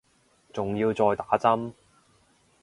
[0.51, 1.73] 仲要再打針